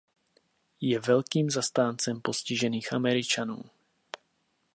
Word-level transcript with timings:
Je 0.81 0.99
velkým 0.99 1.49
zastáncem 1.49 2.21
postižených 2.21 2.93
Američanů. 2.93 3.63